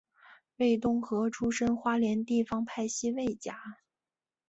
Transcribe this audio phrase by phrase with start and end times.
[0.57, 3.61] 魏东河出身花莲地方派系魏家。